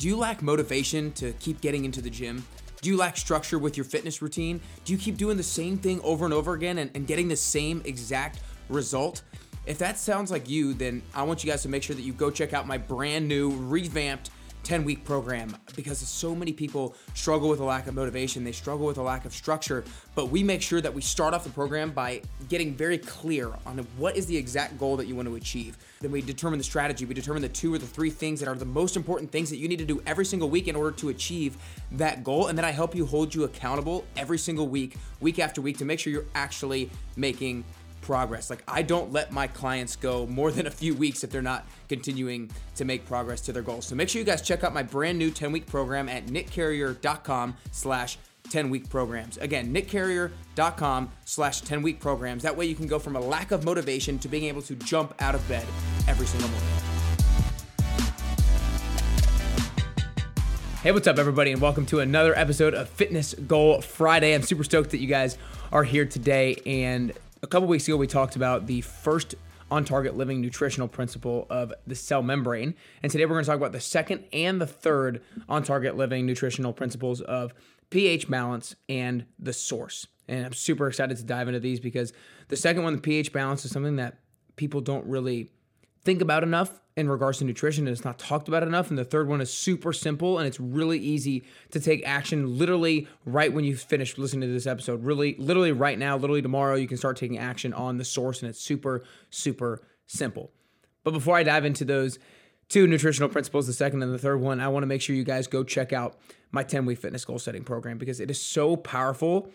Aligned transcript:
Do 0.00 0.08
you 0.08 0.16
lack 0.16 0.40
motivation 0.40 1.12
to 1.12 1.34
keep 1.34 1.60
getting 1.60 1.84
into 1.84 2.00
the 2.00 2.08
gym? 2.08 2.42
Do 2.80 2.88
you 2.88 2.96
lack 2.96 3.18
structure 3.18 3.58
with 3.58 3.76
your 3.76 3.84
fitness 3.84 4.22
routine? 4.22 4.58
Do 4.86 4.94
you 4.94 4.98
keep 4.98 5.18
doing 5.18 5.36
the 5.36 5.42
same 5.42 5.76
thing 5.76 6.00
over 6.00 6.24
and 6.24 6.32
over 6.32 6.54
again 6.54 6.78
and, 6.78 6.90
and 6.94 7.06
getting 7.06 7.28
the 7.28 7.36
same 7.36 7.82
exact 7.84 8.40
result? 8.70 9.20
If 9.66 9.76
that 9.76 9.98
sounds 9.98 10.30
like 10.30 10.48
you, 10.48 10.72
then 10.72 11.02
I 11.14 11.22
want 11.24 11.44
you 11.44 11.50
guys 11.50 11.60
to 11.64 11.68
make 11.68 11.82
sure 11.82 11.94
that 11.94 12.00
you 12.00 12.14
go 12.14 12.30
check 12.30 12.54
out 12.54 12.66
my 12.66 12.78
brand 12.78 13.28
new, 13.28 13.50
revamped 13.50 14.30
10 14.62 14.84
week 14.84 15.04
program 15.04 15.56
because 15.76 15.98
so 15.98 16.34
many 16.34 16.52
people 16.52 16.94
struggle 17.14 17.48
with 17.48 17.60
a 17.60 17.64
lack 17.64 17.86
of 17.86 17.94
motivation, 17.94 18.44
they 18.44 18.52
struggle 18.52 18.86
with 18.86 18.98
a 18.98 19.02
lack 19.02 19.24
of 19.24 19.32
structure. 19.32 19.84
But 20.14 20.30
we 20.30 20.42
make 20.42 20.62
sure 20.62 20.80
that 20.80 20.92
we 20.92 21.02
start 21.02 21.34
off 21.34 21.44
the 21.44 21.50
program 21.50 21.90
by 21.90 22.22
getting 22.48 22.74
very 22.74 22.98
clear 22.98 23.50
on 23.66 23.78
what 23.96 24.16
is 24.16 24.26
the 24.26 24.36
exact 24.36 24.78
goal 24.78 24.96
that 24.96 25.06
you 25.06 25.14
want 25.16 25.28
to 25.28 25.36
achieve. 25.36 25.78
Then 26.00 26.10
we 26.10 26.22
determine 26.22 26.58
the 26.58 26.64
strategy, 26.64 27.04
we 27.04 27.14
determine 27.14 27.42
the 27.42 27.48
two 27.48 27.74
or 27.74 27.78
the 27.78 27.86
three 27.86 28.10
things 28.10 28.40
that 28.40 28.48
are 28.48 28.54
the 28.54 28.64
most 28.64 28.96
important 28.96 29.30
things 29.30 29.50
that 29.50 29.56
you 29.56 29.68
need 29.68 29.78
to 29.78 29.84
do 29.84 30.02
every 30.06 30.24
single 30.24 30.50
week 30.50 30.68
in 30.68 30.76
order 30.76 30.92
to 30.96 31.08
achieve 31.10 31.56
that 31.92 32.24
goal. 32.24 32.48
And 32.48 32.56
then 32.56 32.64
I 32.64 32.70
help 32.70 32.94
you 32.94 33.06
hold 33.06 33.34
you 33.34 33.44
accountable 33.44 34.04
every 34.16 34.38
single 34.38 34.68
week, 34.68 34.96
week 35.20 35.38
after 35.38 35.60
week, 35.60 35.78
to 35.78 35.84
make 35.84 36.00
sure 36.00 36.12
you're 36.12 36.26
actually 36.34 36.90
making 37.16 37.64
progress. 38.00 38.50
Like 38.50 38.62
I 38.66 38.82
don't 38.82 39.12
let 39.12 39.32
my 39.32 39.46
clients 39.46 39.96
go 39.96 40.26
more 40.26 40.50
than 40.50 40.66
a 40.66 40.70
few 40.70 40.94
weeks 40.94 41.24
if 41.24 41.30
they're 41.30 41.42
not 41.42 41.66
continuing 41.88 42.50
to 42.76 42.84
make 42.84 43.06
progress 43.06 43.40
to 43.42 43.52
their 43.52 43.62
goals. 43.62 43.86
So 43.86 43.94
make 43.94 44.08
sure 44.08 44.20
you 44.20 44.26
guys 44.26 44.42
check 44.42 44.64
out 44.64 44.74
my 44.74 44.82
brand 44.82 45.18
new 45.18 45.30
10-week 45.30 45.66
program 45.66 46.08
at 46.08 46.26
nickcarrier.com 46.26 47.56
slash 47.72 48.18
10-week 48.48 48.88
programs. 48.88 49.38
Again, 49.38 49.72
nickcarrier.com 49.72 51.10
slash 51.24 51.62
10-week 51.62 52.00
programs. 52.00 52.42
That 52.42 52.56
way 52.56 52.66
you 52.66 52.74
can 52.74 52.86
go 52.86 52.98
from 52.98 53.16
a 53.16 53.20
lack 53.20 53.52
of 53.52 53.64
motivation 53.64 54.18
to 54.20 54.28
being 54.28 54.44
able 54.44 54.62
to 54.62 54.74
jump 54.76 55.14
out 55.20 55.34
of 55.34 55.48
bed 55.48 55.66
every 56.08 56.26
single 56.26 56.48
morning. 56.48 56.68
Hey, 60.82 60.92
what's 60.92 61.06
up, 61.06 61.18
everybody, 61.18 61.52
and 61.52 61.60
welcome 61.60 61.84
to 61.86 62.00
another 62.00 62.34
episode 62.34 62.72
of 62.72 62.88
Fitness 62.88 63.34
Goal 63.34 63.82
Friday. 63.82 64.34
I'm 64.34 64.40
super 64.40 64.64
stoked 64.64 64.92
that 64.92 64.98
you 64.98 65.08
guys 65.08 65.36
are 65.72 65.84
here 65.84 66.06
today. 66.06 66.56
And 66.64 67.12
couple 67.50 67.68
weeks 67.68 67.86
ago, 67.88 67.96
we 67.96 68.06
talked 68.06 68.36
about 68.36 68.66
the 68.66 68.80
first 68.80 69.34
on 69.70 69.84
target 69.84 70.16
living 70.16 70.40
nutritional 70.40 70.88
principle 70.88 71.46
of 71.50 71.72
the 71.86 71.94
cell 71.94 72.22
membrane. 72.22 72.74
And 73.02 73.10
today 73.10 73.24
we're 73.24 73.34
going 73.34 73.44
to 73.44 73.50
talk 73.50 73.58
about 73.58 73.72
the 73.72 73.80
second 73.80 74.24
and 74.32 74.60
the 74.60 74.66
third 74.66 75.22
on 75.48 75.62
target 75.62 75.96
living 75.96 76.26
nutritional 76.26 76.72
principles 76.72 77.20
of 77.20 77.52
pH 77.90 78.28
balance 78.28 78.74
and 78.88 79.26
the 79.38 79.52
source. 79.52 80.06
And 80.28 80.46
I'm 80.46 80.52
super 80.52 80.86
excited 80.86 81.16
to 81.16 81.24
dive 81.24 81.48
into 81.48 81.60
these 81.60 81.80
because 81.80 82.12
the 82.48 82.56
second 82.56 82.84
one, 82.84 82.94
the 82.94 83.02
pH 83.02 83.32
balance, 83.32 83.64
is 83.64 83.72
something 83.72 83.96
that 83.96 84.18
people 84.56 84.80
don't 84.80 85.06
really 85.06 85.50
think 86.04 86.20
about 86.20 86.42
enough 86.42 86.80
in 86.96 87.08
regards 87.08 87.38
to 87.38 87.44
nutrition 87.44 87.86
and 87.86 87.92
it's 87.92 88.04
not 88.04 88.18
talked 88.18 88.48
about 88.48 88.62
enough. 88.62 88.90
And 88.90 88.98
the 88.98 89.04
third 89.04 89.28
one 89.28 89.40
is 89.40 89.52
super 89.52 89.92
simple 89.92 90.38
and 90.38 90.46
it's 90.46 90.60
really 90.60 90.98
easy 90.98 91.44
to 91.70 91.80
take 91.80 92.06
action 92.06 92.58
literally 92.58 93.06
right 93.24 93.52
when 93.52 93.64
you 93.64 93.76
finish 93.76 94.18
listening 94.18 94.48
to 94.48 94.52
this 94.52 94.66
episode. 94.66 95.04
Really, 95.04 95.34
literally 95.38 95.72
right 95.72 95.98
now, 95.98 96.16
literally 96.16 96.42
tomorrow, 96.42 96.74
you 96.74 96.88
can 96.88 96.96
start 96.96 97.16
taking 97.16 97.38
action 97.38 97.72
on 97.72 97.98
the 97.98 98.04
source 98.04 98.42
and 98.42 98.50
it's 98.50 98.60
super, 98.60 99.04
super 99.30 99.82
simple. 100.06 100.50
But 101.04 101.12
before 101.12 101.36
I 101.36 101.42
dive 101.42 101.64
into 101.64 101.84
those 101.84 102.18
two 102.68 102.86
nutritional 102.86 103.28
principles, 103.28 103.66
the 103.66 103.72
second 103.72 104.02
and 104.02 104.12
the 104.12 104.18
third 104.18 104.40
one, 104.40 104.60
I 104.60 104.68
want 104.68 104.82
to 104.82 104.86
make 104.86 105.00
sure 105.00 105.16
you 105.16 105.24
guys 105.24 105.46
go 105.46 105.64
check 105.64 105.92
out 105.92 106.18
my 106.52 106.62
10 106.62 106.86
week 106.86 106.98
fitness 106.98 107.24
goal 107.24 107.38
setting 107.38 107.64
program 107.64 107.98
because 107.98 108.20
it 108.20 108.30
is 108.30 108.40
so 108.40 108.76
powerful 108.76 109.50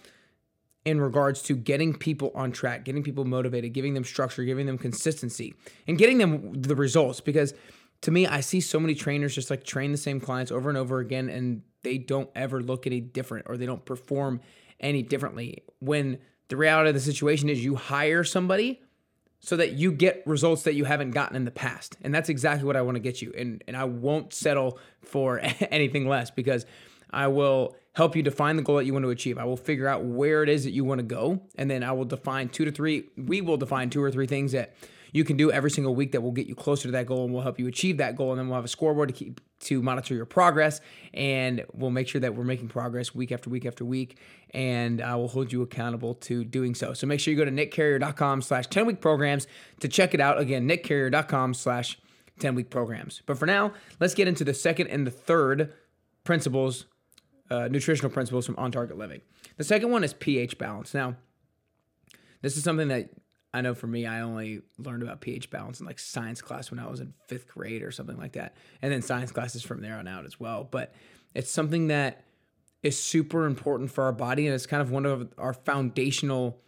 in 0.86 1.02
regards 1.02 1.42
to 1.42 1.56
getting 1.56 1.94
people 1.94 2.32
on 2.36 2.52
track, 2.52 2.86
getting 2.86 3.04
people 3.04 3.26
motivated, 3.26 3.74
giving 3.74 3.96
them 3.96 4.04
structure, 4.04 4.44
giving 4.44 4.68
them 4.68 4.78
consistency, 4.78 5.56
and 5.88 5.98
getting 5.98 6.20
them 6.20 6.54
the 6.54 6.76
results. 6.76 7.20
Because 7.20 7.54
to 8.02 8.12
me, 8.12 8.28
I 8.28 8.42
see 8.42 8.62
so 8.62 8.80
many 8.80 8.94
trainers 8.94 9.34
just 9.34 9.50
like 9.50 9.64
train 9.64 9.92
the 9.92 9.98
same 9.98 10.20
clients 10.20 10.52
over 10.52 10.70
and 10.70 10.78
over 10.78 11.00
again, 11.00 11.28
and 11.30 11.64
they 11.82 11.98
don't 11.98 12.30
ever 12.36 12.62
look 12.62 12.86
any 12.86 13.02
different 13.02 13.48
or 13.50 13.58
they 13.58 13.66
don't 13.66 13.84
perform 13.84 14.42
any 14.80 15.02
differently. 15.02 15.64
When 15.80 16.20
the 16.50 16.58
reality 16.58 16.90
of 16.90 16.96
the 16.96 17.02
situation 17.02 17.50
is 17.50 17.64
you 17.64 17.76
hire 17.76 18.24
somebody 18.24 18.82
so 19.40 19.58
that 19.58 19.74
you 19.74 19.92
get 19.92 20.24
results 20.26 20.64
that 20.64 20.76
you 20.76 20.86
haven't 20.86 21.12
gotten 21.12 21.36
in 21.36 21.46
the 21.46 21.52
past. 21.52 21.98
And 22.02 22.14
that's 22.14 22.30
exactly 22.30 22.66
what 22.66 22.76
I 22.76 22.82
want 22.82 22.96
to 22.96 23.00
get 23.00 23.22
you. 23.22 23.34
And 23.38 23.64
and 23.68 23.76
I 23.76 23.86
won't 23.86 24.34
settle 24.34 24.80
for 25.02 25.40
anything 25.72 26.08
less 26.08 26.30
because 26.32 26.66
I 27.12 27.28
will 27.28 27.76
help 27.94 28.16
you 28.16 28.24
define 28.24 28.58
the 28.58 28.62
goal 28.62 28.78
that 28.78 28.86
you 28.86 28.94
want 28.94 29.04
to 29.04 29.10
achieve. 29.10 29.38
I 29.38 29.46
will 29.46 29.58
figure 29.58 29.88
out 29.88 30.04
where 30.04 30.44
it 30.44 30.50
is 30.50 30.66
that 30.66 30.72
you 30.72 30.84
want 30.84 31.00
to 31.00 31.06
go, 31.06 31.42
and 31.58 31.70
then 31.70 31.84
I 31.84 31.92
will 31.94 32.06
define 32.06 32.50
two 32.50 32.66
to 32.66 32.72
three. 32.72 33.10
We 33.18 33.42
will 33.42 33.58
define 33.58 33.90
two 33.90 34.04
or 34.04 34.12
three 34.12 34.28
things 34.28 34.52
that 34.52 34.76
you 35.16 35.24
can 35.24 35.38
do 35.38 35.50
every 35.50 35.72
single 35.72 35.96
week 35.96 36.12
that 36.12 36.20
will 36.20 36.34
get 36.34 36.46
you 36.46 36.56
closer 36.56 36.90
to 36.90 36.92
that 36.92 37.06
goal 37.06 37.24
and 37.24 37.34
will 37.34 37.42
help 37.42 37.58
you 37.58 37.68
achieve 37.68 37.98
that 37.98 38.18
goal. 38.18 38.32
And 38.32 38.40
then 38.40 38.50
we'll 38.50 38.58
have 38.58 38.66
a 38.66 38.68
scoreboard 38.68 39.08
to 39.08 39.14
keep 39.16 39.40
to 39.62 39.82
monitor 39.82 40.14
your 40.14 40.26
progress, 40.26 40.82
and 41.14 41.64
we'll 41.74 41.90
make 41.90 42.10
sure 42.10 42.20
that 42.20 42.36
we're 42.36 42.44
making 42.44 42.68
progress 42.68 43.16
week 43.16 43.32
after 43.32 43.50
week 43.50 43.66
after 43.66 43.86
week. 43.86 44.18
And 44.54 45.02
I 45.02 45.16
will 45.16 45.30
hold 45.30 45.54
you 45.54 45.62
accountable 45.62 46.16
to 46.16 46.44
doing 46.44 46.76
so. 46.76 46.94
So 46.94 47.08
make 47.08 47.22
sure 47.22 47.34
you 47.34 47.38
go 47.38 47.46
to 47.46 47.52
nickcarrier.com 47.52 48.42
slash 48.42 48.68
10 48.68 48.86
week 48.86 49.00
programs 49.00 49.48
to 49.80 49.88
check 49.88 50.14
it 50.14 50.20
out. 50.20 50.38
Again, 50.38 50.68
nickcarrier.com 50.68 51.54
slash 51.54 51.98
10 52.40 52.56
week 52.56 52.70
programs. 52.70 53.22
But 53.26 53.38
for 53.38 53.46
now, 53.46 53.72
let's 54.02 54.14
get 54.14 54.28
into 54.28 54.44
the 54.44 54.54
second 54.54 54.88
and 54.88 55.08
the 55.08 55.12
third 55.12 55.74
principles 56.26 56.86
uh, 57.50 57.68
nutritional 57.68 58.12
principles 58.12 58.46
from 58.46 58.56
On 58.58 58.72
Target 58.72 58.98
Living. 58.98 59.22
The 59.58 59.64
second 59.64 59.92
one 59.92 60.04
is 60.04 60.14
pH 60.14 60.58
balance. 60.58 60.94
Now, 60.94 61.16
this 62.42 62.58
is 62.58 62.64
something 62.64 62.88
that 62.90 63.10
I 63.56 63.62
know 63.62 63.74
for 63.74 63.88
me, 63.88 64.06
I 64.06 64.20
only 64.20 64.62
learned 64.78 65.02
about 65.02 65.22
pH 65.22 65.50
balance 65.50 65.80
in 65.80 65.86
like 65.86 65.98
science 65.98 66.42
class 66.42 66.72
when 66.72 66.80
I 66.80 66.88
was 66.88 67.00
in 67.00 67.14
fifth 67.28 67.48
grade 67.48 67.84
or 67.84 67.92
something 67.92 68.18
like 68.18 68.34
that. 68.34 68.54
And 68.82 68.92
then 68.92 69.02
science 69.02 69.32
classes 69.32 69.64
from 69.64 69.82
there 69.82 69.98
on 69.98 70.10
out 70.10 70.26
as 70.26 70.40
well. 70.40 70.68
But 70.70 70.94
it's 71.34 71.50
something 71.50 71.88
that 71.88 72.26
is 72.84 73.02
super 73.02 73.46
important 73.46 73.92
for 73.92 74.04
our 74.04 74.12
body 74.12 74.46
and 74.46 74.54
it's 74.54 74.66
kind 74.66 74.82
of 74.82 74.92
one 74.92 75.06
of 75.06 75.34
our 75.38 75.54
foundational 75.54 76.60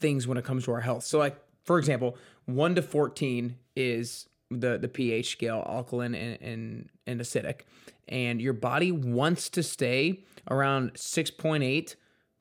things 0.00 0.26
when 0.26 0.36
it 0.36 0.44
comes 0.44 0.64
to 0.64 0.72
our 0.72 0.80
health. 0.80 1.04
So, 1.04 1.18
like, 1.18 1.38
for 1.62 1.78
example, 1.78 2.16
1 2.46 2.74
to 2.74 2.82
14 2.82 3.56
is 3.76 4.28
the, 4.50 4.76
the 4.76 4.88
pH 4.88 5.30
scale, 5.30 5.64
alkaline 5.68 6.16
and, 6.16 6.42
and, 6.42 6.88
and 7.06 7.20
acidic 7.20 7.60
and 8.08 8.40
your 8.40 8.52
body 8.52 8.92
wants 8.92 9.48
to 9.50 9.62
stay 9.62 10.24
around 10.50 10.94
6.8 10.94 11.94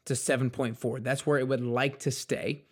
to 0.05 0.13
7.4. 0.13 1.03
That's 1.03 1.25
where 1.25 1.39
it 1.39 1.47
would 1.47 1.63
like 1.63 1.99
to 1.99 2.11
stay. 2.11 2.65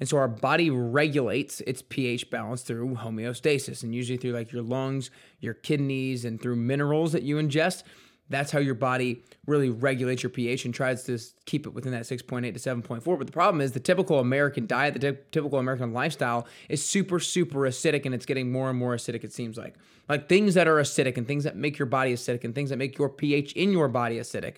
And 0.00 0.08
so 0.08 0.16
our 0.16 0.28
body 0.28 0.70
regulates 0.70 1.60
its 1.62 1.82
pH 1.82 2.30
balance 2.30 2.62
through 2.62 2.96
homeostasis 2.96 3.82
and 3.82 3.94
usually 3.94 4.16
through 4.16 4.32
like 4.32 4.52
your 4.52 4.62
lungs, 4.62 5.10
your 5.40 5.54
kidneys, 5.54 6.24
and 6.24 6.40
through 6.40 6.56
minerals 6.56 7.12
that 7.12 7.24
you 7.24 7.36
ingest. 7.36 7.82
That's 8.30 8.50
how 8.50 8.58
your 8.58 8.74
body 8.74 9.22
really 9.46 9.70
regulates 9.70 10.22
your 10.22 10.30
pH 10.30 10.66
and 10.66 10.74
tries 10.74 11.04
to 11.04 11.18
keep 11.46 11.66
it 11.66 11.70
within 11.70 11.92
that 11.92 12.02
6.8 12.02 12.52
to 12.52 12.60
7.4. 12.60 13.18
But 13.18 13.26
the 13.26 13.32
problem 13.32 13.60
is 13.60 13.72
the 13.72 13.80
typical 13.80 14.18
American 14.20 14.66
diet, 14.66 14.94
the 14.94 15.12
t- 15.12 15.18
typical 15.30 15.58
American 15.58 15.92
lifestyle 15.92 16.46
is 16.68 16.84
super, 16.86 17.20
super 17.20 17.60
acidic 17.60 18.04
and 18.04 18.14
it's 18.14 18.26
getting 18.26 18.52
more 18.52 18.68
and 18.68 18.78
more 18.78 18.94
acidic, 18.94 19.24
it 19.24 19.32
seems 19.32 19.56
like. 19.56 19.76
Like 20.08 20.28
things 20.28 20.54
that 20.54 20.68
are 20.68 20.76
acidic 20.76 21.16
and 21.16 21.26
things 21.26 21.44
that 21.44 21.56
make 21.56 21.78
your 21.78 21.86
body 21.86 22.12
acidic 22.12 22.44
and 22.44 22.54
things 22.54 22.70
that 22.70 22.76
make 22.76 22.98
your 22.98 23.08
pH 23.08 23.52
in 23.54 23.72
your 23.72 23.88
body 23.88 24.16
acidic 24.16 24.56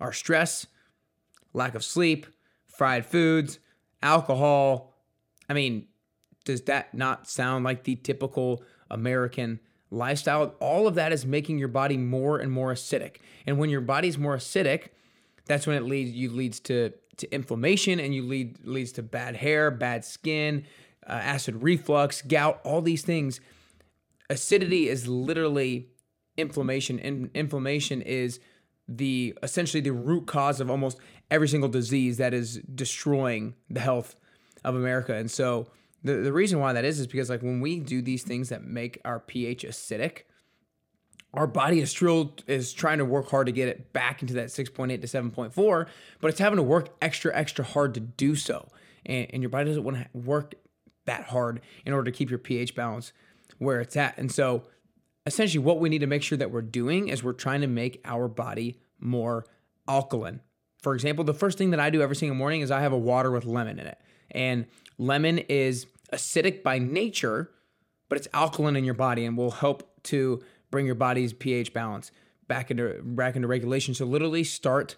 are 0.00 0.12
stress, 0.12 0.66
lack 1.52 1.74
of 1.74 1.84
sleep, 1.84 2.26
fried 2.66 3.04
foods, 3.04 3.58
alcohol. 4.02 4.94
I 5.48 5.52
mean, 5.52 5.88
does 6.46 6.62
that 6.62 6.94
not 6.94 7.28
sound 7.28 7.64
like 7.64 7.84
the 7.84 7.96
typical 7.96 8.62
American 8.90 9.60
lifestyle, 9.90 10.54
all 10.60 10.86
of 10.86 10.94
that 10.94 11.12
is 11.12 11.26
making 11.26 11.58
your 11.58 11.68
body 11.68 11.96
more 11.96 12.38
and 12.38 12.50
more 12.50 12.72
acidic. 12.72 13.16
And 13.46 13.58
when 13.58 13.70
your 13.70 13.80
body's 13.80 14.18
more 14.18 14.36
acidic, 14.36 14.88
that's 15.46 15.66
when 15.66 15.76
it 15.76 15.84
leads 15.84 16.12
you 16.12 16.30
leads 16.30 16.60
to 16.60 16.92
to 17.16 17.34
inflammation 17.34 18.00
and 18.00 18.14
you 18.14 18.22
lead 18.22 18.64
leads 18.64 18.92
to 18.92 19.02
bad 19.02 19.36
hair, 19.36 19.70
bad 19.70 20.04
skin, 20.04 20.64
uh, 21.06 21.12
acid 21.12 21.62
reflux, 21.62 22.22
gout, 22.22 22.60
all 22.64 22.80
these 22.80 23.02
things. 23.02 23.40
Acidity 24.28 24.88
is 24.88 25.08
literally 25.08 25.88
inflammation 26.36 26.98
and 27.00 27.30
inflammation 27.34 28.00
is 28.02 28.40
the 28.88 29.36
essentially 29.42 29.80
the 29.80 29.92
root 29.92 30.26
cause 30.26 30.60
of 30.60 30.70
almost 30.70 30.98
every 31.30 31.48
single 31.48 31.68
disease 31.68 32.16
that 32.16 32.32
is 32.34 32.56
destroying 32.74 33.54
the 33.68 33.80
health 33.80 34.16
of 34.64 34.74
America. 34.74 35.14
And 35.14 35.30
so 35.30 35.68
the, 36.02 36.14
the 36.14 36.32
reason 36.32 36.58
why 36.60 36.72
that 36.72 36.84
is 36.84 36.98
is 36.98 37.06
because 37.06 37.30
like 37.30 37.42
when 37.42 37.60
we 37.60 37.80
do 37.80 38.02
these 38.02 38.22
things 38.22 38.48
that 38.48 38.64
make 38.64 39.00
our 39.04 39.20
pH 39.20 39.64
acidic, 39.64 40.22
our 41.32 41.46
body 41.46 41.80
is 41.80 41.90
still 41.90 42.34
is 42.46 42.72
trying 42.72 42.98
to 42.98 43.04
work 43.04 43.30
hard 43.30 43.46
to 43.46 43.52
get 43.52 43.68
it 43.68 43.92
back 43.92 44.22
into 44.22 44.34
that 44.34 44.48
6.8 44.48 45.00
to 45.00 45.06
7.4, 45.06 45.86
but 46.20 46.28
it's 46.28 46.40
having 46.40 46.56
to 46.56 46.62
work 46.62 46.88
extra, 47.00 47.34
extra 47.36 47.64
hard 47.64 47.94
to 47.94 48.00
do 48.00 48.34
so. 48.34 48.68
And, 49.06 49.26
and 49.30 49.42
your 49.42 49.50
body 49.50 49.66
doesn't 49.66 49.84
want 49.84 49.98
to 49.98 50.06
work 50.18 50.54
that 51.06 51.24
hard 51.24 51.60
in 51.84 51.92
order 51.92 52.10
to 52.10 52.16
keep 52.16 52.30
your 52.30 52.38
pH 52.38 52.74
balance 52.74 53.12
where 53.58 53.80
it's 53.80 53.96
at. 53.96 54.16
And 54.18 54.32
so 54.32 54.64
essentially 55.26 55.62
what 55.62 55.80
we 55.80 55.88
need 55.88 56.00
to 56.00 56.06
make 56.06 56.22
sure 56.22 56.38
that 56.38 56.50
we're 56.50 56.62
doing 56.62 57.08
is 57.08 57.22
we're 57.22 57.32
trying 57.32 57.60
to 57.60 57.66
make 57.66 58.00
our 58.04 58.26
body 58.26 58.80
more 58.98 59.44
alkaline. 59.86 60.40
For 60.82 60.94
example, 60.94 61.24
the 61.24 61.34
first 61.34 61.58
thing 61.58 61.70
that 61.70 61.80
I 61.80 61.90
do 61.90 62.00
every 62.00 62.16
single 62.16 62.36
morning 62.36 62.62
is 62.62 62.70
I 62.70 62.80
have 62.80 62.92
a 62.92 62.98
water 62.98 63.30
with 63.30 63.44
lemon 63.44 63.78
in 63.78 63.86
it. 63.86 63.98
And 64.30 64.66
lemon 65.00 65.38
is 65.38 65.86
acidic 66.12 66.62
by 66.62 66.78
nature, 66.78 67.50
but 68.08 68.18
it's 68.18 68.28
alkaline 68.34 68.76
in 68.76 68.84
your 68.84 68.94
body 68.94 69.24
and 69.24 69.36
will 69.36 69.50
help 69.50 70.02
to 70.04 70.42
bring 70.70 70.86
your 70.86 70.94
body's 70.94 71.32
pH 71.32 71.72
balance 71.72 72.12
back 72.46 72.70
into 72.70 73.00
back 73.02 73.34
into 73.34 73.48
regulation. 73.48 73.94
So 73.94 74.04
literally 74.04 74.44
start 74.44 74.96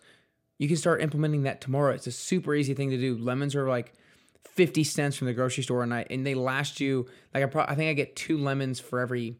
you 0.58 0.68
can 0.68 0.76
start 0.76 1.02
implementing 1.02 1.44
that 1.44 1.60
tomorrow. 1.60 1.92
It's 1.92 2.06
a 2.06 2.12
super 2.12 2.54
easy 2.54 2.74
thing 2.74 2.90
to 2.90 2.98
do. 2.98 3.16
Lemons 3.16 3.54
are 3.54 3.68
like 3.68 3.94
50 4.44 4.84
cents 4.84 5.16
from 5.16 5.26
the 5.28 5.32
grocery 5.32 5.62
store 5.62 5.82
and 5.82 5.94
I 5.94 6.04
and 6.10 6.26
they 6.26 6.34
last 6.34 6.80
you 6.80 7.06
like 7.32 7.44
I 7.44 7.46
pro- 7.46 7.64
I 7.64 7.74
think 7.74 7.88
I 7.88 7.94
get 7.94 8.16
two 8.16 8.38
lemons 8.38 8.80
for 8.80 9.00
every 9.00 9.36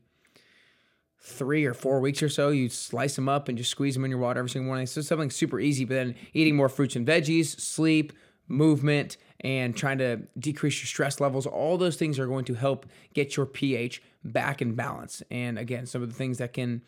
three 1.20 1.64
or 1.64 1.75
four 1.75 2.00
weeks 2.00 2.23
or 2.23 2.29
so. 2.29 2.50
You 2.50 2.69
slice 2.69 3.17
them 3.17 3.29
up 3.29 3.49
and 3.49 3.59
just 3.59 3.70
squeeze 3.70 3.94
them 3.94 4.05
in 4.05 4.11
your 4.11 4.20
water 4.20 4.38
every 4.38 4.50
single 4.50 4.67
morning. 4.67 4.87
So 4.87 5.00
something 5.00 5.31
super 5.31 5.59
easy. 5.59 5.85
But 5.85 5.94
then 5.94 6.14
eating 6.32 6.56
more 6.56 6.69
fruits 6.69 6.97
and 6.97 7.06
veggies, 7.06 7.47
sleep, 7.47 8.12
movement, 8.52 9.16
and 9.40 9.76
trying 9.76 9.99
to 9.99 10.22
decrease 10.38 10.81
your 10.81 10.87
stress 10.87 11.20
levels, 11.20 11.46
all 11.46 11.76
those 11.76 11.96
things 11.96 12.19
are 12.19 12.26
going 12.26 12.44
to 12.44 12.54
help 12.54 12.87
get 13.12 13.37
your 13.37 13.46
pH 13.46 14.02
back 14.22 14.62
in 14.62 14.75
balance. 14.75 15.22
And 15.31 15.58
again, 15.58 15.87
some 15.87 16.02
of 16.02 16.08
the 16.08 16.14
things 16.14 16.38
that 16.38 16.52
can, 16.52 16.82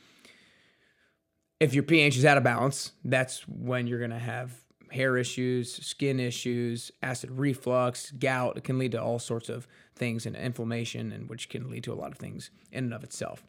if 1.58 1.74
your 1.74 1.82
pH 1.82 2.16
is 2.16 2.24
out 2.24 2.36
of 2.36 2.44
balance, 2.44 2.92
that's 3.04 3.48
when 3.48 3.88
you're 3.88 3.98
going 3.98 4.10
to 4.12 4.18
have 4.18 4.52
hair 4.92 5.16
issues, 5.16 5.74
skin 5.84 6.20
issues, 6.20 6.92
acid 7.02 7.30
reflux, 7.32 8.12
gout. 8.12 8.56
It 8.56 8.62
can 8.62 8.78
lead 8.78 8.92
to 8.92 9.02
all 9.02 9.18
sorts 9.18 9.48
of 9.48 9.66
things 9.96 10.24
and 10.26 10.36
inflammation, 10.36 11.10
and 11.10 11.28
which 11.28 11.48
can 11.48 11.68
lead 11.68 11.82
to 11.84 11.92
a 11.92 11.96
lot 11.96 12.12
of 12.12 12.18
things 12.18 12.50
in 12.70 12.84
and 12.84 12.94
of 12.94 13.02
itself. 13.02 13.42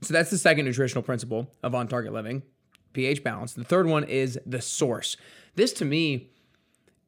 So 0.00 0.14
that's 0.14 0.30
the 0.30 0.38
second 0.38 0.64
nutritional 0.64 1.02
principle 1.02 1.50
of 1.62 1.74
on 1.74 1.88
target 1.88 2.14
living, 2.14 2.42
pH 2.94 3.22
balance. 3.22 3.52
The 3.52 3.64
third 3.64 3.86
one 3.86 4.04
is 4.04 4.38
the 4.46 4.62
source. 4.62 5.18
This 5.56 5.74
to 5.74 5.84
me 5.84 6.30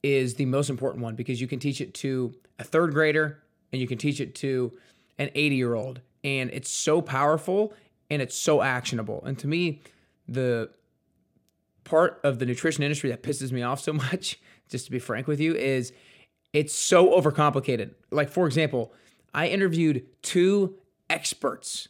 is 0.03 0.35
the 0.35 0.47
most 0.47 0.71
important 0.71 1.03
one 1.03 1.15
because 1.15 1.41
you 1.41 1.47
can 1.47 1.59
teach 1.59 1.81
it 1.81 1.95
to 1.95 2.35
a 2.59 2.65
third 2.65 2.93
grader 2.93 3.43
and 3.73 3.81
you 3.81 3.87
can 3.87 3.99
teach 3.99 4.21
it 4.21 4.35
to 4.37 4.73
an 5.19 5.31
80 5.35 5.57
year 5.57 5.75
old. 5.75 6.01
And 6.25 6.51
it's 6.51 6.71
so 6.71 7.01
powerful 7.01 7.75
and 8.11 8.21
it's 8.21 8.37
so 8.37 8.63
actionable. 8.63 9.23
And 9.25 9.39
to 9.39 9.47
me, 9.47 9.81
the 10.29 10.71
part 11.85 12.21
of 12.25 12.39
the 12.39 12.47
nutrition 12.47 12.83
industry 12.83 13.11
that 13.11 13.23
pisses 13.23 13.53
me 13.53 13.63
off 13.63 13.81
so 13.81 13.93
much, 13.95 14.39
just 14.69 14.87
to 14.87 14.91
be 14.91 14.99
frank 14.99 15.27
with 15.27 15.41
you, 15.41 15.55
is 15.55 15.93
it's 16.53 16.75
so 16.75 17.19
overcomplicated. 17.21 17.95
Like, 18.11 18.29
for 18.29 18.47
example, 18.47 18.93
I 19.33 19.49
interviewed 19.49 20.07
two 20.23 20.77
experts 21.09 21.89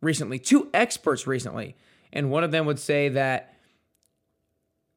recently, 0.00 0.38
two 0.38 0.68
experts 0.72 1.26
recently, 1.26 1.76
and 2.12 2.30
one 2.30 2.44
of 2.44 2.50
them 2.50 2.66
would 2.66 2.78
say 2.78 3.08
that 3.10 3.54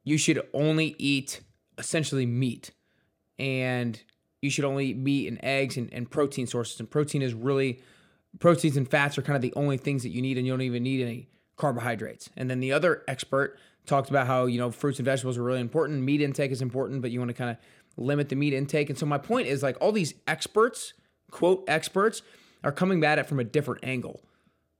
you 0.03 0.17
should 0.17 0.47
only 0.53 0.95
eat 0.99 1.41
essentially 1.77 2.25
meat 2.25 2.71
and 3.37 4.01
you 4.41 4.49
should 4.49 4.65
only 4.65 4.87
eat 4.87 4.97
meat 4.97 5.27
and 5.27 5.43
eggs 5.43 5.75
and, 5.75 5.91
and 5.91 6.09
protein 6.09 6.47
sources. 6.47 6.79
And 6.79 6.89
protein 6.89 7.21
is 7.21 7.33
really, 7.33 7.81
proteins 8.39 8.77
and 8.77 8.89
fats 8.89 9.17
are 9.17 9.21
kind 9.21 9.35
of 9.35 9.41
the 9.41 9.53
only 9.55 9.77
things 9.77 10.03
that 10.03 10.09
you 10.09 10.21
need, 10.21 10.37
and 10.37 10.45
you 10.45 10.53
don't 10.53 10.61
even 10.61 10.83
need 10.83 11.01
any 11.01 11.29
carbohydrates. 11.57 12.29
And 12.37 12.49
then 12.49 12.59
the 12.59 12.71
other 12.71 13.03
expert 13.07 13.57
talked 13.85 14.09
about 14.09 14.27
how, 14.27 14.45
you 14.45 14.59
know, 14.59 14.71
fruits 14.71 14.99
and 14.99 15.05
vegetables 15.05 15.37
are 15.37 15.43
really 15.43 15.61
important. 15.61 16.01
Meat 16.01 16.21
intake 16.21 16.51
is 16.51 16.61
important, 16.61 17.01
but 17.01 17.11
you 17.11 17.19
want 17.19 17.29
to 17.29 17.33
kind 17.33 17.49
of 17.49 17.57
limit 17.97 18.29
the 18.29 18.35
meat 18.35 18.53
intake. 18.53 18.89
And 18.89 18.97
so 18.97 19.05
my 19.05 19.17
point 19.17 19.47
is 19.47 19.63
like 19.63 19.77
all 19.81 19.91
these 19.91 20.13
experts, 20.27 20.93
quote 21.31 21.63
experts, 21.67 22.21
are 22.63 22.71
coming 22.71 23.03
at 23.03 23.19
it 23.19 23.25
from 23.25 23.39
a 23.39 23.43
different 23.43 23.83
angle. 23.83 24.21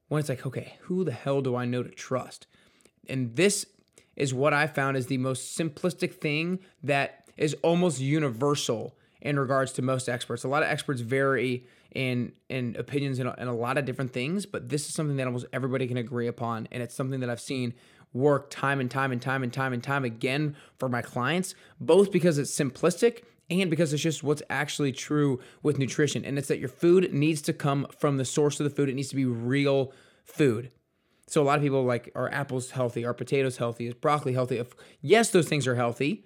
When 0.07 0.19
it's 0.19 0.29
like, 0.29 0.45
okay, 0.45 0.75
who 0.81 1.03
the 1.03 1.11
hell 1.11 1.41
do 1.41 1.55
I 1.55 1.65
know 1.65 1.81
to 1.81 1.89
trust? 1.89 2.45
And 3.07 3.35
this 3.35 3.65
is 4.15 4.33
what 4.33 4.53
I 4.53 4.67
found 4.67 4.97
is 4.97 5.07
the 5.07 5.17
most 5.17 5.57
simplistic 5.57 6.15
thing 6.15 6.59
that 6.83 7.27
is 7.37 7.55
almost 7.61 7.99
universal 7.99 8.95
in 9.21 9.39
regards 9.39 9.71
to 9.73 9.81
most 9.81 10.07
experts. 10.07 10.43
A 10.43 10.47
lot 10.47 10.63
of 10.63 10.69
experts 10.69 11.01
vary 11.01 11.65
in 11.93 12.33
in 12.49 12.75
opinions 12.77 13.19
and 13.19 13.29
a 13.29 13.53
lot 13.53 13.77
of 13.77 13.85
different 13.85 14.13
things, 14.13 14.45
but 14.45 14.69
this 14.69 14.87
is 14.87 14.93
something 14.93 15.17
that 15.17 15.27
almost 15.27 15.45
everybody 15.53 15.87
can 15.87 15.97
agree 15.97 16.27
upon, 16.27 16.67
and 16.71 16.83
it's 16.83 16.93
something 16.93 17.21
that 17.21 17.29
I've 17.29 17.41
seen 17.41 17.73
work 18.13 18.49
time 18.49 18.79
and 18.79 18.89
time 18.89 19.11
and 19.11 19.21
time 19.21 19.43
and 19.43 19.51
time 19.51 19.73
and 19.73 19.83
time 19.83 20.05
again 20.05 20.55
for 20.77 20.87
my 20.87 21.01
clients, 21.01 21.53
both 21.79 22.11
because 22.11 22.37
it's 22.37 22.51
simplistic 22.51 23.23
and 23.49 23.69
because 23.69 23.93
it's 23.93 24.01
just 24.01 24.23
what's 24.23 24.41
actually 24.49 24.91
true 24.91 25.39
with 25.61 25.77
nutrition. 25.77 26.25
And 26.25 26.37
it's 26.37 26.47
that 26.47 26.59
your 26.59 26.69
food 26.69 27.13
needs 27.13 27.41
to 27.43 27.53
come 27.53 27.87
from 27.97 28.17
the 28.17 28.25
source 28.25 28.59
of 28.59 28.63
the 28.63 28.69
food. 28.69 28.89
It 28.89 28.95
needs 28.95 29.09
to 29.09 29.15
be 29.15 29.25
real 29.25 29.91
food. 30.23 30.71
So 31.27 31.41
a 31.41 31.45
lot 31.45 31.57
of 31.57 31.63
people 31.63 31.83
like 31.83 32.11
are 32.15 32.31
apples 32.31 32.71
healthy? 32.71 33.05
Are 33.05 33.13
potatoes 33.13 33.57
healthy? 33.57 33.87
Is 33.87 33.93
broccoli 33.93 34.33
healthy? 34.33 34.57
If, 34.57 34.75
yes, 35.01 35.29
those 35.31 35.47
things 35.47 35.67
are 35.67 35.75
healthy 35.75 36.25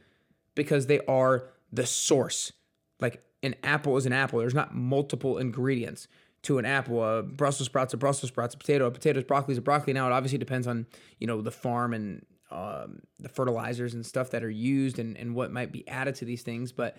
because 0.55 0.87
they 0.87 0.99
are 1.07 1.49
the 1.71 1.85
source. 1.85 2.51
Like 2.99 3.23
an 3.41 3.55
apple 3.63 3.95
is 3.97 4.05
an 4.05 4.13
apple. 4.13 4.39
There's 4.39 4.53
not 4.53 4.75
multiple 4.75 5.37
ingredients 5.37 6.07
to 6.43 6.57
an 6.57 6.65
apple. 6.65 7.03
A 7.03 7.23
Brussels 7.23 7.67
sprouts, 7.67 7.93
a 7.93 7.97
Brussels 7.97 8.29
sprouts, 8.29 8.55
a 8.55 8.57
potato, 8.57 8.85
a 8.87 8.91
potato, 8.91 9.21
broccoli 9.21 9.55
a 9.55 9.61
broccoli. 9.61 9.93
Now 9.93 10.07
it 10.07 10.11
obviously 10.11 10.37
depends 10.37 10.67
on 10.67 10.85
you 11.19 11.27
know 11.27 11.41
the 11.41 11.51
farm 11.51 11.93
and 11.93 12.25
um, 12.51 13.01
the 13.19 13.29
fertilizers 13.29 13.93
and 13.93 14.05
stuff 14.05 14.31
that 14.31 14.43
are 14.43 14.49
used 14.49 14.99
and, 14.99 15.15
and 15.17 15.35
what 15.35 15.51
might 15.51 15.71
be 15.71 15.87
added 15.87 16.15
to 16.15 16.25
these 16.25 16.41
things. 16.41 16.71
But 16.71 16.97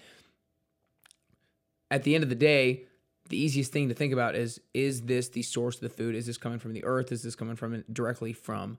at 1.91 2.05
the 2.05 2.15
end 2.15 2.23
of 2.23 2.31
the 2.31 2.37
day, 2.37 2.85
the 3.31 3.41
easiest 3.41 3.73
thing 3.73 3.89
to 3.89 3.95
think 3.95 4.13
about 4.13 4.35
is 4.35 4.61
is 4.75 5.03
this 5.03 5.29
the 5.29 5.43
source 5.43 5.77
of 5.77 5.83
the 5.83 5.89
food? 5.89 6.15
Is 6.15 6.27
this 6.27 6.37
coming 6.37 6.59
from 6.59 6.75
the 6.75 6.85
earth? 6.85 7.11
Is 7.13 7.23
this 7.23 7.35
coming 7.35 7.57
from 7.57 7.83
directly 7.91 8.33
from 8.33 8.77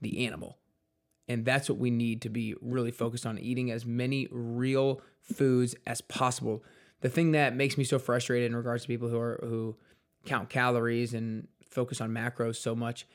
the 0.00 0.24
animal? 0.26 0.56
And 1.28 1.44
that's 1.44 1.68
what 1.68 1.78
we 1.78 1.90
need 1.90 2.22
to 2.22 2.30
be 2.30 2.54
really 2.62 2.90
focused 2.90 3.26
on 3.26 3.38
eating 3.38 3.70
as 3.70 3.84
many 3.84 4.28
real 4.30 5.02
foods 5.20 5.74
as 5.86 6.00
possible. 6.00 6.64
The 7.02 7.10
thing 7.10 7.32
that 7.32 7.54
makes 7.54 7.76
me 7.76 7.84
so 7.84 7.98
frustrated 7.98 8.50
in 8.50 8.56
regards 8.56 8.84
to 8.84 8.88
people 8.88 9.08
who 9.08 9.18
are 9.18 9.38
who 9.42 9.76
count 10.24 10.48
calories 10.48 11.12
and 11.12 11.48
focus 11.68 12.00
on 12.00 12.10
macros 12.10 12.56
so 12.56 12.74
much 12.74 13.06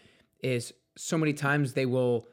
is 0.41 0.73
so 0.95 1.17
many 1.17 1.33
times 1.33 1.73
they 1.73 1.85
will 1.85 2.27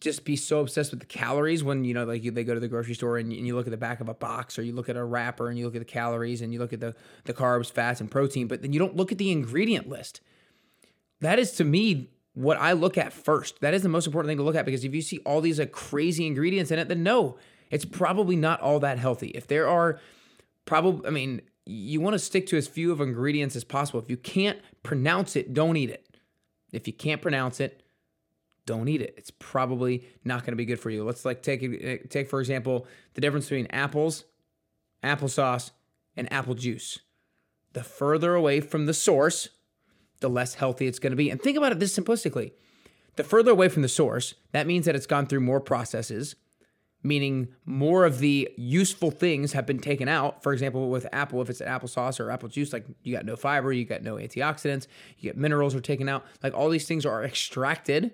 just 0.00 0.24
be 0.24 0.34
so 0.34 0.60
obsessed 0.60 0.90
with 0.90 1.00
the 1.00 1.06
calories 1.06 1.62
when 1.62 1.84
you 1.84 1.92
know 1.92 2.04
like 2.04 2.24
you, 2.24 2.30
they 2.30 2.44
go 2.44 2.54
to 2.54 2.60
the 2.60 2.68
grocery 2.68 2.94
store 2.94 3.18
and, 3.18 3.32
and 3.32 3.46
you 3.46 3.54
look 3.54 3.66
at 3.66 3.70
the 3.70 3.76
back 3.76 4.00
of 4.00 4.08
a 4.08 4.14
box 4.14 4.58
or 4.58 4.62
you 4.62 4.72
look 4.72 4.88
at 4.88 4.96
a 4.96 5.04
wrapper 5.04 5.48
and 5.48 5.58
you 5.58 5.64
look 5.64 5.74
at 5.74 5.80
the 5.80 5.84
calories 5.84 6.40
and 6.40 6.52
you 6.52 6.58
look 6.58 6.72
at 6.72 6.80
the 6.80 6.94
the 7.24 7.34
carbs, 7.34 7.70
fats, 7.70 8.00
and 8.00 8.10
protein, 8.10 8.46
but 8.46 8.62
then 8.62 8.72
you 8.72 8.78
don't 8.78 8.96
look 8.96 9.12
at 9.12 9.18
the 9.18 9.30
ingredient 9.30 9.88
list. 9.88 10.20
That 11.20 11.38
is 11.38 11.52
to 11.52 11.64
me 11.64 12.10
what 12.34 12.58
I 12.58 12.72
look 12.72 12.96
at 12.96 13.12
first. 13.12 13.60
That 13.60 13.74
is 13.74 13.82
the 13.82 13.88
most 13.88 14.06
important 14.06 14.30
thing 14.30 14.38
to 14.38 14.42
look 14.42 14.56
at 14.56 14.64
because 14.64 14.84
if 14.84 14.94
you 14.94 15.02
see 15.02 15.18
all 15.26 15.40
these 15.40 15.58
like 15.58 15.72
crazy 15.72 16.26
ingredients 16.26 16.70
in 16.70 16.78
it, 16.78 16.88
then 16.88 17.02
no, 17.02 17.36
it's 17.70 17.84
probably 17.84 18.36
not 18.36 18.60
all 18.60 18.80
that 18.80 18.98
healthy. 18.98 19.28
If 19.28 19.46
there 19.46 19.68
are 19.68 20.00
probably, 20.64 21.06
I 21.06 21.10
mean, 21.10 21.42
you 21.66 22.00
want 22.00 22.14
to 22.14 22.18
stick 22.18 22.46
to 22.48 22.56
as 22.56 22.66
few 22.66 22.90
of 22.92 23.00
ingredients 23.00 23.56
as 23.56 23.64
possible. 23.64 24.00
If 24.00 24.10
you 24.10 24.16
can't 24.16 24.58
pronounce 24.82 25.36
it, 25.36 25.52
don't 25.52 25.76
eat 25.76 25.90
it. 25.90 26.06
If 26.72 26.86
you 26.86 26.92
can't 26.92 27.20
pronounce 27.20 27.60
it, 27.60 27.82
don't 28.70 28.88
eat 28.88 29.02
it. 29.02 29.14
It's 29.16 29.32
probably 29.32 30.06
not 30.24 30.42
going 30.42 30.52
to 30.52 30.56
be 30.56 30.64
good 30.64 30.78
for 30.78 30.90
you. 30.90 31.02
Let's 31.02 31.24
like 31.24 31.42
take 31.42 31.62
eh, 31.64 31.98
take 32.08 32.30
for 32.30 32.38
example 32.38 32.86
the 33.14 33.20
difference 33.20 33.46
between 33.46 33.66
apples, 33.66 34.24
applesauce, 35.02 35.72
and 36.16 36.32
apple 36.32 36.54
juice. 36.54 37.00
The 37.72 37.82
further 37.82 38.36
away 38.36 38.60
from 38.60 38.86
the 38.86 38.94
source, 38.94 39.48
the 40.20 40.30
less 40.30 40.54
healthy 40.54 40.86
it's 40.86 41.00
going 41.00 41.10
to 41.10 41.16
be. 41.16 41.30
And 41.30 41.42
think 41.42 41.58
about 41.58 41.72
it 41.72 41.80
this 41.80 41.98
simplistically. 41.98 42.52
The 43.16 43.24
further 43.24 43.50
away 43.50 43.68
from 43.68 43.82
the 43.82 43.88
source, 43.88 44.34
that 44.52 44.68
means 44.68 44.86
that 44.86 44.94
it's 44.94 45.06
gone 45.06 45.26
through 45.26 45.40
more 45.40 45.60
processes, 45.60 46.36
meaning 47.02 47.48
more 47.64 48.04
of 48.04 48.20
the 48.20 48.48
useful 48.56 49.10
things 49.10 49.52
have 49.52 49.66
been 49.66 49.80
taken 49.80 50.08
out. 50.08 50.44
For 50.44 50.52
example, 50.52 50.90
with 50.90 51.08
apple, 51.12 51.42
if 51.42 51.50
it's 51.50 51.60
an 51.60 51.66
applesauce 51.66 52.20
or 52.20 52.30
apple 52.30 52.48
juice, 52.48 52.72
like 52.72 52.86
you 53.02 53.12
got 53.16 53.24
no 53.24 53.34
fiber, 53.34 53.72
you 53.72 53.84
got 53.84 54.02
no 54.02 54.14
antioxidants, 54.14 54.86
you 55.18 55.28
get 55.28 55.36
minerals 55.36 55.74
are 55.74 55.80
taken 55.80 56.08
out. 56.08 56.24
Like 56.40 56.54
all 56.54 56.68
these 56.68 56.86
things 56.86 57.04
are 57.04 57.24
extracted 57.24 58.12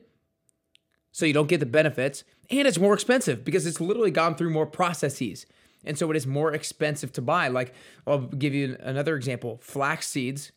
so 1.16 1.25
you 1.25 1.32
don't 1.32 1.49
get 1.49 1.61
the 1.61 1.66
benefits. 1.66 2.25
And 2.50 2.68
it's 2.68 2.78
more 2.78 2.92
expensive 2.92 3.42
because 3.42 3.64
it's 3.64 3.80
literally 3.80 4.11
gone 4.11 4.35
through 4.35 4.50
more 4.50 4.66
processes. 4.66 5.46
And 5.82 5.96
so 5.96 6.11
it 6.11 6.16
is 6.16 6.26
more 6.26 6.52
expensive 6.52 7.11
to 7.14 7.23
buy. 7.23 7.49
Like, 7.49 7.73
I'll 8.06 8.18
give 8.18 8.52
you 8.52 8.76
another 8.80 9.16
example 9.16 9.58
flax 9.62 10.08
seeds, 10.08 10.52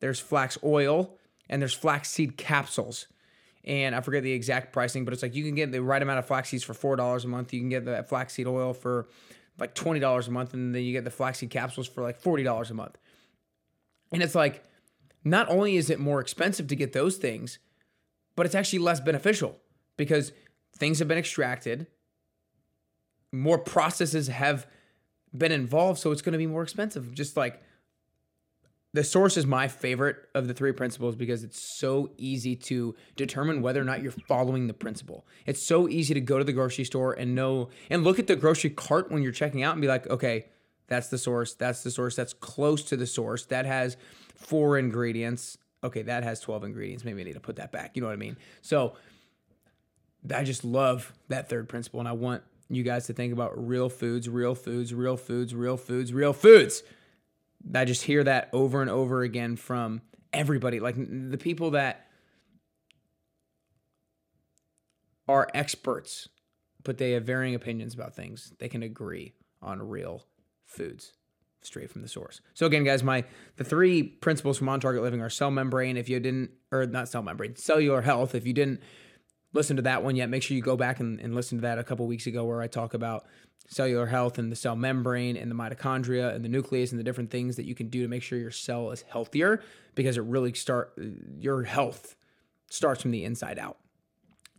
there's 0.00 0.18
flax 0.18 0.56
oil, 0.64 1.18
and 1.50 1.60
there's 1.60 1.74
flax 1.74 2.08
seed 2.10 2.38
capsules. 2.38 3.08
And 3.64 3.94
I 3.94 4.00
forget 4.00 4.22
the 4.22 4.32
exact 4.32 4.72
pricing, 4.72 5.04
but 5.04 5.12
it's 5.12 5.22
like 5.22 5.34
you 5.34 5.44
can 5.44 5.54
get 5.54 5.72
the 5.72 5.82
right 5.82 6.00
amount 6.00 6.20
of 6.20 6.26
flax 6.26 6.48
seeds 6.48 6.64
for 6.64 6.72
$4 6.72 7.24
a 7.24 7.28
month. 7.28 7.52
You 7.52 7.60
can 7.60 7.68
get 7.68 7.84
the 7.84 8.02
flaxseed 8.02 8.46
oil 8.46 8.72
for 8.72 9.08
like 9.58 9.74
$20 9.74 10.26
a 10.26 10.30
month. 10.30 10.54
And 10.54 10.74
then 10.74 10.84
you 10.84 10.92
get 10.92 11.04
the 11.04 11.10
flaxseed 11.10 11.50
capsules 11.50 11.86
for 11.86 12.00
like 12.00 12.18
$40 12.18 12.70
a 12.70 12.74
month. 12.74 12.96
And 14.10 14.22
it's 14.22 14.34
like, 14.34 14.64
not 15.22 15.50
only 15.50 15.76
is 15.76 15.90
it 15.90 16.00
more 16.00 16.20
expensive 16.20 16.66
to 16.68 16.76
get 16.76 16.94
those 16.94 17.18
things, 17.18 17.58
but 18.36 18.46
it's 18.46 18.54
actually 18.54 18.78
less 18.78 19.00
beneficial 19.00 19.60
because 19.96 20.32
things 20.76 20.98
have 20.98 21.08
been 21.08 21.18
extracted, 21.18 21.86
more 23.32 23.58
processes 23.58 24.28
have 24.28 24.66
been 25.36 25.52
involved, 25.52 26.00
so 26.00 26.10
it's 26.10 26.22
going 26.22 26.32
to 26.32 26.38
be 26.38 26.46
more 26.46 26.62
expensive. 26.62 27.14
Just 27.14 27.36
like 27.36 27.62
the 28.92 29.04
source 29.04 29.36
is 29.36 29.46
my 29.46 29.68
favorite 29.68 30.16
of 30.34 30.48
the 30.48 30.54
three 30.54 30.72
principles 30.72 31.16
because 31.16 31.44
it's 31.44 31.60
so 31.60 32.10
easy 32.16 32.56
to 32.56 32.94
determine 33.16 33.60
whether 33.60 33.80
or 33.80 33.84
not 33.84 34.02
you're 34.02 34.12
following 34.12 34.66
the 34.66 34.74
principle. 34.74 35.26
It's 35.44 35.62
so 35.62 35.88
easy 35.88 36.14
to 36.14 36.20
go 36.20 36.38
to 36.38 36.44
the 36.44 36.52
grocery 36.52 36.84
store 36.84 37.12
and 37.12 37.34
know 37.34 37.68
and 37.90 38.04
look 38.04 38.18
at 38.18 38.26
the 38.26 38.36
grocery 38.36 38.70
cart 38.70 39.10
when 39.10 39.22
you're 39.22 39.32
checking 39.32 39.62
out 39.62 39.72
and 39.72 39.82
be 39.82 39.88
like, 39.88 40.06
okay, 40.08 40.46
that's 40.86 41.08
the 41.08 41.18
source, 41.18 41.54
that's 41.54 41.82
the 41.82 41.90
source, 41.90 42.16
that's 42.16 42.32
close 42.32 42.82
to 42.84 42.96
the 42.96 43.06
source, 43.06 43.44
that 43.46 43.66
has 43.66 43.96
four 44.34 44.78
ingredients 44.78 45.58
okay, 45.84 46.02
that 46.02 46.24
has 46.24 46.40
12 46.40 46.64
ingredients. 46.64 47.04
Maybe 47.04 47.20
I 47.20 47.24
need 47.24 47.34
to 47.34 47.40
put 47.40 47.56
that 47.56 47.72
back. 47.72 47.92
You 47.94 48.02
know 48.02 48.08
what 48.08 48.14
I 48.14 48.16
mean? 48.16 48.36
So 48.60 48.94
I 50.34 50.44
just 50.44 50.64
love 50.64 51.12
that 51.28 51.48
third 51.48 51.68
principle. 51.68 52.00
And 52.00 52.08
I 52.08 52.12
want 52.12 52.42
you 52.68 52.82
guys 52.82 53.06
to 53.06 53.12
think 53.12 53.32
about 53.32 53.66
real 53.66 53.88
foods, 53.88 54.28
real 54.28 54.54
foods, 54.54 54.92
real 54.92 55.16
foods, 55.16 55.54
real 55.54 55.76
foods, 55.76 56.12
real 56.12 56.32
foods. 56.32 56.82
I 57.74 57.84
just 57.84 58.02
hear 58.02 58.24
that 58.24 58.48
over 58.52 58.80
and 58.80 58.90
over 58.90 59.22
again 59.22 59.56
from 59.56 60.02
everybody. 60.32 60.80
Like 60.80 60.96
the 60.96 61.38
people 61.38 61.72
that 61.72 62.06
are 65.28 65.48
experts, 65.54 66.28
but 66.84 66.98
they 66.98 67.12
have 67.12 67.24
varying 67.24 67.54
opinions 67.54 67.94
about 67.94 68.14
things, 68.14 68.52
they 68.58 68.68
can 68.68 68.82
agree 68.82 69.34
on 69.60 69.82
real 69.82 70.24
foods 70.64 71.12
straight 71.62 71.90
from 71.90 72.02
the 72.02 72.08
source. 72.08 72.40
So 72.54 72.66
again, 72.66 72.84
guys, 72.84 73.02
my 73.02 73.24
the 73.56 73.64
three 73.64 74.02
principles 74.02 74.58
from 74.58 74.68
on 74.68 74.80
target 74.80 75.02
living 75.02 75.20
are 75.20 75.30
cell 75.30 75.50
membrane. 75.50 75.96
If 75.96 76.08
you 76.08 76.20
didn't, 76.20 76.50
or 76.70 76.86
not 76.86 77.08
cell 77.08 77.22
membrane, 77.22 77.56
cellular 77.56 78.02
health. 78.02 78.34
If 78.34 78.46
you 78.46 78.52
didn't 78.52 78.80
listen 79.56 79.76
to 79.76 79.82
that 79.82 80.04
one 80.04 80.14
yet, 80.14 80.28
make 80.28 80.42
sure 80.44 80.56
you 80.56 80.62
go 80.62 80.76
back 80.76 81.00
and, 81.00 81.18
and 81.18 81.34
listen 81.34 81.58
to 81.58 81.62
that 81.62 81.78
a 81.78 81.84
couple 81.84 82.06
weeks 82.06 82.26
ago 82.28 82.44
where 82.44 82.62
I 82.62 82.68
talk 82.68 82.94
about 82.94 83.26
cellular 83.68 84.06
health 84.06 84.38
and 84.38 84.52
the 84.52 84.56
cell 84.56 84.76
membrane 84.76 85.36
and 85.36 85.50
the 85.50 85.54
mitochondria 85.54 86.32
and 86.32 86.44
the 86.44 86.48
nucleus 86.48 86.92
and 86.92 87.00
the 87.00 87.02
different 87.02 87.30
things 87.30 87.56
that 87.56 87.64
you 87.64 87.74
can 87.74 87.88
do 87.88 88.02
to 88.02 88.08
make 88.08 88.22
sure 88.22 88.38
your 88.38 88.52
cell 88.52 88.92
is 88.92 89.02
healthier 89.10 89.60
because 89.96 90.16
it 90.16 90.22
really 90.22 90.54
start 90.54 90.92
your 91.38 91.64
health 91.64 92.14
starts 92.68 93.02
from 93.02 93.10
the 93.10 93.24
inside 93.24 93.58
out. 93.58 93.78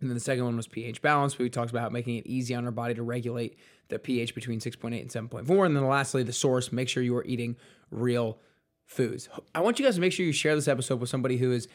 And 0.01 0.09
then 0.09 0.15
the 0.15 0.21
second 0.21 0.43
one 0.43 0.57
was 0.57 0.67
pH 0.67 1.01
balance. 1.01 1.37
Where 1.37 1.45
we 1.45 1.49
talked 1.49 1.71
about 1.71 1.91
making 1.91 2.17
it 2.17 2.27
easy 2.27 2.53
on 2.53 2.65
our 2.65 2.71
body 2.71 2.93
to 2.95 3.03
regulate 3.03 3.57
the 3.87 3.97
pH 3.97 4.35
between 4.35 4.59
6.8 4.59 5.01
and 5.01 5.29
7.4. 5.29 5.65
And 5.65 5.75
then 5.75 5.87
lastly, 5.87 6.23
the 6.23 6.33
source. 6.33 6.71
Make 6.71 6.89
sure 6.89 7.01
you 7.01 7.15
are 7.15 7.25
eating 7.25 7.55
real 7.89 8.37
foods. 8.85 9.27
I 9.55 9.61
want 9.61 9.79
you 9.79 9.85
guys 9.85 9.95
to 9.95 10.01
make 10.01 10.13
sure 10.13 10.25
you 10.25 10.31
share 10.31 10.55
this 10.55 10.67
episode 10.67 10.99
with 10.99 11.09
somebody 11.09 11.37
who 11.37 11.51
is 11.51 11.67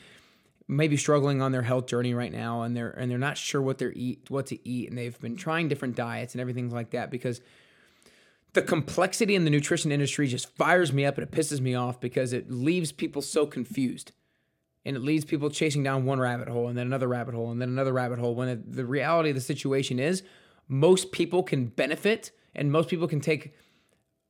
maybe 0.72 0.96
struggling 0.96 1.42
on 1.42 1.52
their 1.52 1.62
health 1.62 1.86
journey 1.86 2.14
right 2.14 2.32
now 2.32 2.62
and 2.62 2.76
they're 2.76 2.90
and 2.90 3.10
they're 3.10 3.18
not 3.18 3.36
sure 3.36 3.60
what 3.60 3.78
they're 3.78 3.92
eat 3.94 4.30
what 4.30 4.46
to 4.46 4.68
eat 4.68 4.88
and 4.88 4.96
they've 4.96 5.18
been 5.20 5.36
trying 5.36 5.68
different 5.68 5.94
diets 5.94 6.34
and 6.34 6.40
everything 6.40 6.70
like 6.70 6.90
that 6.90 7.10
because 7.10 7.40
the 8.52 8.62
complexity 8.62 9.34
in 9.34 9.44
the 9.44 9.50
nutrition 9.50 9.90
industry 9.90 10.26
just 10.26 10.54
fires 10.56 10.92
me 10.92 11.04
up 11.04 11.16
and 11.16 11.26
it 11.26 11.30
pisses 11.30 11.60
me 11.60 11.74
off 11.74 12.00
because 12.00 12.32
it 12.32 12.50
leaves 12.50 12.92
people 12.92 13.22
so 13.22 13.46
confused. 13.46 14.12
And 14.84 14.96
it 14.96 15.00
leads 15.00 15.24
people 15.24 15.48
chasing 15.48 15.84
down 15.84 16.04
one 16.04 16.18
rabbit 16.18 16.48
hole 16.48 16.66
and 16.66 16.76
then 16.76 16.86
another 16.86 17.06
rabbit 17.06 17.34
hole 17.34 17.52
and 17.52 17.62
then 17.62 17.68
another 17.68 17.92
rabbit 17.92 18.18
hole 18.18 18.34
when 18.34 18.48
it, 18.48 18.72
the 18.72 18.84
reality 18.84 19.30
of 19.30 19.36
the 19.36 19.40
situation 19.40 20.00
is 20.00 20.24
most 20.68 21.12
people 21.12 21.44
can 21.44 21.66
benefit 21.66 22.32
and 22.54 22.72
most 22.72 22.88
people 22.88 23.06
can 23.06 23.20
take 23.20 23.54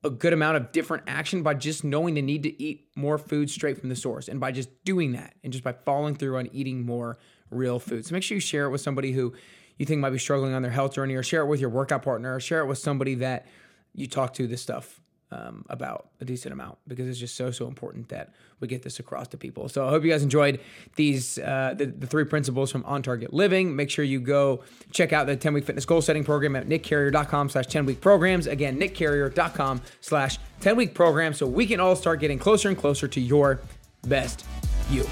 a 0.04 0.10
good 0.10 0.32
amount 0.32 0.56
of 0.56 0.72
different 0.72 1.04
action 1.06 1.42
by 1.42 1.54
just 1.54 1.84
knowing 1.84 2.14
the 2.14 2.22
need 2.22 2.42
to 2.42 2.62
eat 2.62 2.88
more 2.96 3.18
food 3.18 3.48
straight 3.50 3.78
from 3.78 3.88
the 3.88 3.96
source 3.96 4.28
and 4.28 4.40
by 4.40 4.50
just 4.50 4.68
doing 4.84 5.12
that 5.12 5.34
and 5.44 5.52
just 5.52 5.62
by 5.62 5.72
following 5.72 6.14
through 6.14 6.36
on 6.36 6.48
eating 6.52 6.84
more 6.84 7.18
real 7.50 7.78
food. 7.78 8.04
So 8.04 8.12
make 8.12 8.22
sure 8.22 8.34
you 8.34 8.40
share 8.40 8.66
it 8.66 8.70
with 8.70 8.80
somebody 8.80 9.12
who 9.12 9.32
you 9.76 9.86
think 9.86 10.00
might 10.00 10.10
be 10.10 10.18
struggling 10.18 10.54
on 10.54 10.62
their 10.62 10.70
health 10.70 10.94
journey 10.94 11.14
or 11.14 11.22
share 11.22 11.42
it 11.42 11.46
with 11.46 11.60
your 11.60 11.70
workout 11.70 12.02
partner 12.02 12.34
or 12.34 12.40
share 12.40 12.60
it 12.60 12.66
with 12.66 12.78
somebody 12.78 13.16
that 13.16 13.46
you 13.94 14.06
talk 14.06 14.34
to 14.34 14.46
this 14.46 14.62
stuff 14.62 15.01
um, 15.32 15.64
about 15.68 16.08
a 16.20 16.24
decent 16.24 16.52
amount 16.52 16.78
because 16.86 17.08
it's 17.08 17.18
just 17.18 17.34
so 17.34 17.50
so 17.50 17.66
important 17.66 18.10
that 18.10 18.34
we 18.60 18.68
get 18.68 18.82
this 18.82 19.00
across 19.00 19.26
to 19.28 19.38
people. 19.38 19.68
So 19.68 19.86
I 19.86 19.90
hope 19.90 20.04
you 20.04 20.10
guys 20.10 20.22
enjoyed 20.22 20.60
these 20.96 21.38
uh, 21.38 21.74
the, 21.76 21.86
the 21.86 22.06
three 22.06 22.24
principles 22.24 22.70
from 22.70 22.84
On 22.84 23.02
Target 23.02 23.32
Living. 23.32 23.74
Make 23.74 23.90
sure 23.90 24.04
you 24.04 24.20
go 24.20 24.62
check 24.90 25.12
out 25.12 25.26
the 25.26 25.36
10 25.36 25.54
week 25.54 25.64
fitness 25.64 25.86
goal 25.86 26.02
setting 26.02 26.22
program 26.22 26.54
at 26.54 26.68
nickcarrier.com 26.68 27.48
slash 27.48 27.66
10 27.66 27.86
week 27.86 28.00
programs. 28.00 28.46
Again, 28.46 28.78
nickcarrier.com 28.78 29.80
slash 30.00 30.38
10 30.60 30.76
week 30.76 30.94
program 30.94 31.32
so 31.32 31.46
we 31.46 31.66
can 31.66 31.80
all 31.80 31.96
start 31.96 32.20
getting 32.20 32.38
closer 32.38 32.68
and 32.68 32.76
closer 32.76 33.08
to 33.08 33.20
your 33.20 33.60
best 34.02 34.44
you. 34.90 35.06